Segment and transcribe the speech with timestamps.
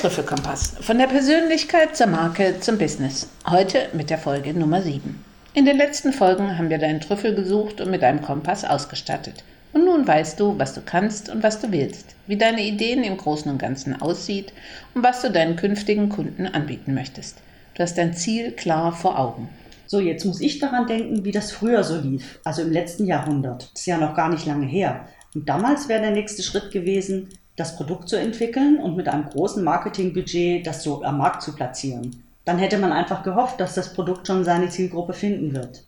[0.00, 0.76] Trüffelkompass.
[0.80, 3.28] Von der Persönlichkeit zur Marke zum Business.
[3.46, 5.22] Heute mit der Folge Nummer 7.
[5.52, 9.44] In den letzten Folgen haben wir deinen Trüffel gesucht und mit deinem Kompass ausgestattet.
[9.74, 13.18] Und nun weißt du, was du kannst und was du willst, wie deine Ideen im
[13.18, 14.54] Großen und Ganzen aussieht
[14.94, 17.36] und was du deinen künftigen Kunden anbieten möchtest.
[17.74, 19.50] Du hast dein Ziel klar vor Augen.
[19.86, 23.64] So, jetzt muss ich daran denken, wie das früher so lief, also im letzten Jahrhundert.
[23.74, 25.08] Das ist ja noch gar nicht lange her.
[25.34, 27.28] Und damals wäre der nächste Schritt gewesen,
[27.60, 32.24] das Produkt zu entwickeln und mit einem großen Marketingbudget das so am Markt zu platzieren.
[32.46, 35.84] Dann hätte man einfach gehofft, dass das Produkt schon seine Zielgruppe finden wird.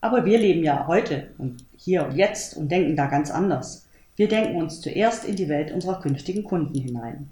[0.00, 3.86] Aber wir leben ja heute und hier und jetzt und denken da ganz anders.
[4.16, 7.30] Wir denken uns zuerst in die Welt unserer künftigen Kunden hinein.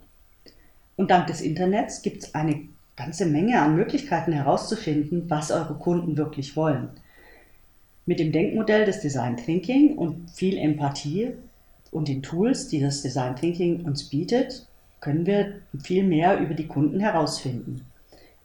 [0.95, 2.61] Und dank des Internets gibt es eine
[2.95, 6.91] ganze Menge an Möglichkeiten herauszufinden, was eure Kunden wirklich wollen.
[8.07, 11.33] Mit dem Denkmodell des Design Thinking und viel Empathie
[11.91, 14.67] und den Tools, die das Design Thinking uns bietet,
[15.01, 17.87] können wir viel mehr über die Kunden herausfinden.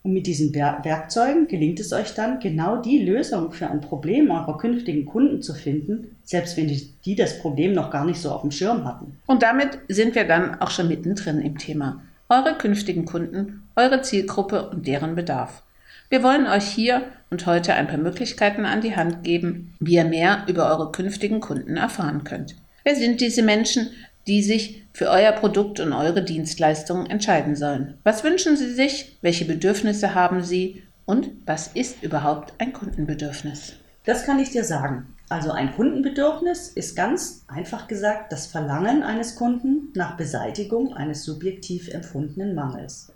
[0.04, 4.58] Und mit diesen Werkzeugen gelingt es euch dann, genau die Lösung für ein Problem eurer
[4.60, 6.72] künftigen Kunden zu finden, selbst wenn
[7.06, 9.18] die das Problem noch gar nicht so auf dem Schirm hatten.
[9.26, 12.04] Und damit sind wir dann auch schon mittendrin im Thema.
[12.30, 15.64] Eure künftigen Kunden, eure Zielgruppe und deren Bedarf.
[16.10, 17.02] Wir wollen euch hier
[17.32, 21.40] und heute ein paar Möglichkeiten an die Hand geben, wie ihr mehr über eure künftigen
[21.40, 22.56] Kunden erfahren könnt.
[22.86, 23.90] Wer sind diese Menschen,
[24.28, 27.96] die sich für euer Produkt und eure Dienstleistungen entscheiden sollen?
[28.04, 29.18] Was wünschen sie sich?
[29.24, 30.84] Welche Bedürfnisse haben sie?
[31.04, 33.74] Und was ist überhaupt ein Kundenbedürfnis?
[34.06, 35.08] Das kann ich dir sagen.
[35.30, 41.92] Also ein Kundenbedürfnis ist ganz einfach gesagt das Verlangen eines Kunden nach Beseitigung eines subjektiv
[41.92, 43.12] empfundenen Mangels.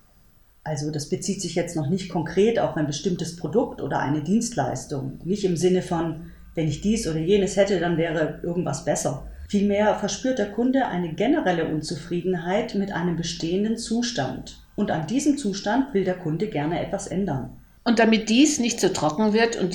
[0.63, 5.19] Also das bezieht sich jetzt noch nicht konkret auf ein bestimmtes Produkt oder eine Dienstleistung.
[5.25, 9.95] Nicht im Sinne von, wenn ich dies oder jenes hätte, dann wäre irgendwas besser, Vielmehr
[9.95, 14.59] verspürt der Kunde eine generelle Unzufriedenheit mit einem bestehenden Zustand.
[14.75, 17.57] Und an diesem Zustand will der Kunde gerne etwas ändern.
[17.83, 19.73] Und damit dies nicht so trocken wird und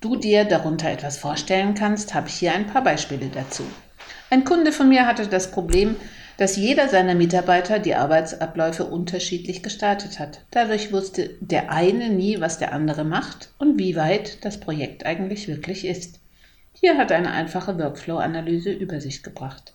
[0.00, 3.62] du dir darunter etwas vorstellen kannst, habe ich hier ein paar Beispiele dazu.
[4.28, 5.94] Ein Kunde von mir hatte das Problem,
[6.36, 10.40] dass jeder seiner Mitarbeiter die Arbeitsabläufe unterschiedlich gestaltet hat.
[10.50, 15.46] Dadurch wusste der eine nie, was der andere macht und wie weit das Projekt eigentlich
[15.46, 16.18] wirklich ist.
[16.78, 19.72] Hier hat eine einfache Workflow-Analyse Übersicht gebracht.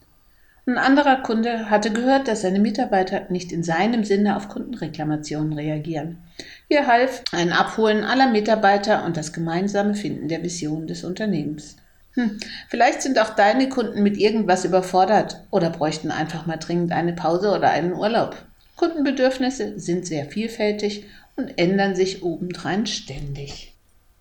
[0.67, 6.19] Ein anderer Kunde hatte gehört, dass seine Mitarbeiter nicht in seinem Sinne auf Kundenreklamationen reagieren.
[6.67, 11.78] Hier half ein Abholen aller Mitarbeiter und das gemeinsame Finden der Vision des Unternehmens.
[12.13, 17.13] Hm, vielleicht sind auch deine Kunden mit irgendwas überfordert oder bräuchten einfach mal dringend eine
[17.13, 18.35] Pause oder einen Urlaub.
[18.75, 23.70] Kundenbedürfnisse sind sehr vielfältig und ändern sich obendrein ständig.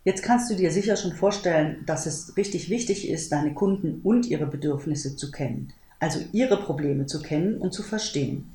[0.02, 4.26] Jetzt kannst du dir sicher schon vorstellen, dass es richtig wichtig ist, deine Kunden und
[4.26, 8.50] ihre Bedürfnisse zu kennen, also ihre Probleme zu kennen und zu verstehen.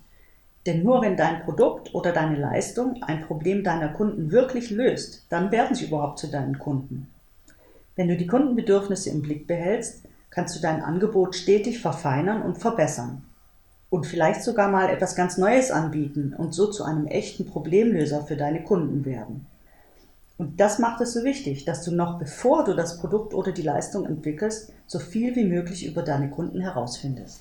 [0.65, 5.51] Denn nur wenn dein Produkt oder deine Leistung ein Problem deiner Kunden wirklich löst, dann
[5.51, 7.07] werden sie überhaupt zu deinen Kunden.
[7.95, 10.01] Wenn du die Kundenbedürfnisse im Blick behältst,
[10.31, 13.23] kannst du dein Angebot stetig verfeinern und verbessern.
[13.91, 18.35] Und vielleicht sogar mal etwas ganz Neues anbieten und so zu einem echten Problemlöser für
[18.35, 19.45] deine Kunden werden.
[20.37, 23.61] Und das macht es so wichtig, dass du noch bevor du das Produkt oder die
[23.61, 27.39] Leistung entwickelst, so viel wie möglich über deine Kunden herausfindest.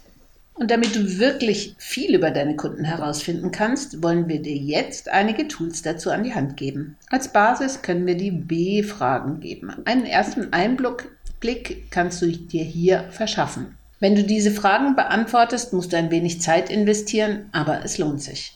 [0.57, 5.49] Und damit du wirklich viel über deine Kunden herausfinden kannst, wollen wir dir jetzt einige
[5.49, 6.97] Tools dazu an die Hand geben.
[7.11, 9.73] Als Basis können wir die B-Fragen geben.
[9.85, 13.77] Einen ersten Einblick kannst du dir hier verschaffen.
[13.99, 18.53] Wenn du diese Fragen beantwortest, musst du ein wenig Zeit investieren, aber es lohnt sich.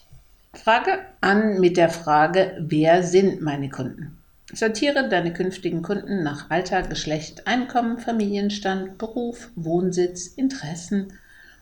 [0.55, 4.19] Frage an mit der Frage, wer sind meine Kunden?
[4.53, 11.13] Sortiere deine künftigen Kunden nach Alter, Geschlecht, Einkommen, Familienstand, Beruf, Wohnsitz, Interessen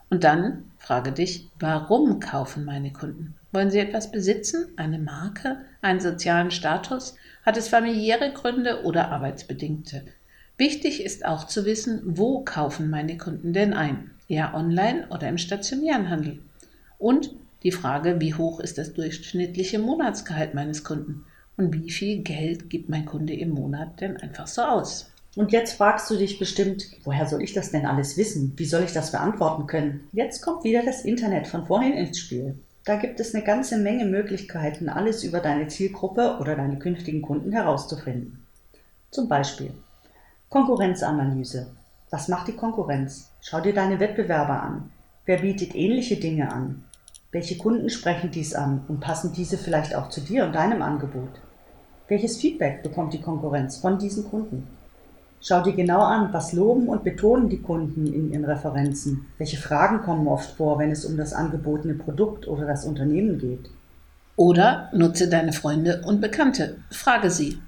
[0.09, 3.35] und dann frage dich, warum kaufen meine Kunden?
[3.51, 7.17] Wollen sie etwas besitzen, eine Marke, einen sozialen Status?
[7.45, 10.05] Hat es familiäre Gründe oder arbeitsbedingte?
[10.57, 14.13] Wichtig ist auch zu wissen, wo kaufen meine Kunden denn ein?
[14.29, 16.39] Eher online oder im stationären Handel?
[16.99, 17.31] Und
[17.65, 21.25] die Frage, wie hoch ist das durchschnittliche Monatsgehalt meines Kunden?
[21.57, 25.11] Und wie viel Geld gibt mein Kunde im Monat denn einfach so aus?
[25.37, 28.53] Und jetzt fragst du dich bestimmt, woher soll ich das denn alles wissen?
[28.57, 30.09] Wie soll ich das beantworten können?
[30.13, 32.59] Jetzt kommt wieder das Internet von vorhin ins Spiel.
[32.85, 37.53] Da gibt es eine ganze Menge Möglichkeiten, alles über deine Zielgruppe oder deine künftigen Kunden
[37.53, 38.47] herauszufinden.
[39.11, 39.73] Zum Beispiel
[40.51, 41.67] Konkurrenzanalyse.
[42.11, 43.31] Was macht die Konkurrenz?
[43.41, 44.91] Schau dir deine Wettbewerber an.
[45.25, 46.85] Wer bietet ähnliche Dinge an?
[47.33, 51.41] Welche Kunden sprechen dies an und passen diese vielleicht auch zu dir und deinem Angebot?
[52.09, 54.69] Welches Feedback bekommt die Konkurrenz von diesen Kunden?
[55.41, 59.27] Schau dir genau an, was loben und betonen die Kunden in ihren Referenzen.
[59.39, 63.71] Welche Fragen kommen oft vor, wenn es um das angebotene Produkt oder das Unternehmen geht?
[64.37, 66.77] Oder nutze deine Freunde und Bekannte.
[66.91, 67.59] Frage sie.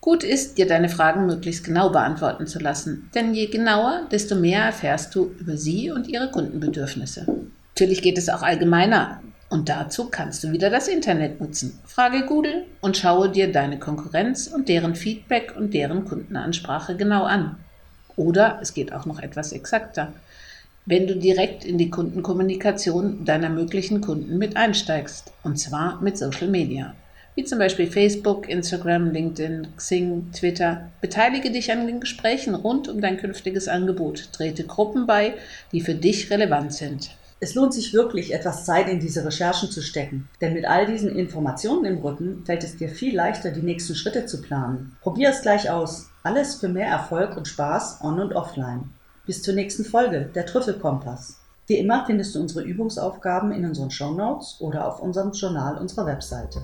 [0.00, 4.64] Gut ist, dir deine Fragen möglichst genau beantworten zu lassen, denn je genauer, desto mehr
[4.64, 7.26] erfährst du über sie und ihre Kundenbedürfnisse.
[7.74, 9.20] Natürlich geht es auch allgemeiner
[9.52, 11.78] und dazu kannst du wieder das Internet nutzen.
[11.84, 17.56] Frage Google und schaue dir deine Konkurrenz und deren Feedback und deren Kundenansprache genau an.
[18.16, 20.12] Oder es geht auch noch etwas exakter
[20.84, 26.48] wenn du direkt in die Kundenkommunikation deiner möglichen Kunden mit einsteigst, und zwar mit Social
[26.48, 26.94] Media,
[27.36, 30.90] wie zum Beispiel Facebook, Instagram, LinkedIn, Xing, Twitter.
[31.00, 35.34] Beteilige dich an den Gesprächen rund um dein künftiges Angebot, trete Gruppen bei,
[35.70, 37.10] die für dich relevant sind.
[37.44, 41.10] Es lohnt sich wirklich, etwas Zeit in diese Recherchen zu stecken, denn mit all diesen
[41.10, 44.96] Informationen im Rücken fällt es dir viel leichter, die nächsten Schritte zu planen.
[45.00, 46.08] Probier es gleich aus.
[46.22, 48.90] Alles für mehr Erfolg und Spaß on und offline.
[49.26, 51.40] Bis zur nächsten Folge, der Trüffelkompass.
[51.66, 56.62] Wie immer findest du unsere Übungsaufgaben in unseren Shownotes oder auf unserem Journal unserer Webseite.